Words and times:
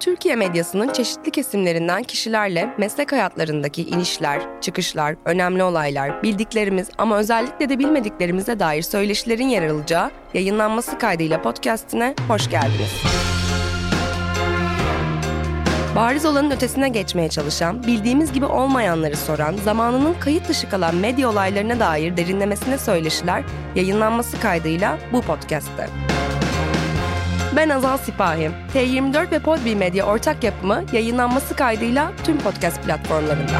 Türkiye 0.00 0.36
medyasının 0.36 0.92
çeşitli 0.92 1.30
kesimlerinden 1.30 2.02
kişilerle 2.02 2.74
meslek 2.78 3.12
hayatlarındaki 3.12 3.82
inişler, 3.82 4.42
çıkışlar, 4.60 5.16
önemli 5.24 5.62
olaylar, 5.62 6.22
bildiklerimiz 6.22 6.88
ama 6.98 7.18
özellikle 7.18 7.68
de 7.68 7.78
bilmediklerimize 7.78 8.58
dair 8.58 8.82
söyleşilerin 8.82 9.48
yer 9.48 9.62
alacağı 9.62 10.10
yayınlanması 10.34 10.98
kaydıyla 10.98 11.42
podcastine 11.42 12.14
hoş 12.28 12.50
geldiniz. 12.50 13.02
Bariz 15.96 16.26
olanın 16.26 16.50
ötesine 16.50 16.88
geçmeye 16.88 17.28
çalışan, 17.28 17.82
bildiğimiz 17.82 18.32
gibi 18.32 18.44
olmayanları 18.44 19.16
soran, 19.16 19.56
zamanının 19.56 20.14
kayıt 20.20 20.48
dışı 20.48 20.70
kalan 20.70 20.94
medya 20.94 21.30
olaylarına 21.30 21.80
dair 21.80 22.16
derinlemesine 22.16 22.78
söyleşiler 22.78 23.42
yayınlanması 23.74 24.40
kaydıyla 24.40 24.98
bu 25.12 25.20
podcast'te. 25.20 25.88
Ben 27.56 27.68
Azal 27.68 27.98
Sipahi. 27.98 28.50
T24 28.74 29.30
ve 29.30 29.38
Podbi 29.38 29.76
Medya 29.76 30.04
ortak 30.06 30.44
yapımı 30.44 30.84
yayınlanması 30.92 31.56
kaydıyla 31.56 32.12
tüm 32.24 32.38
podcast 32.38 32.82
platformlarında. 32.82 33.58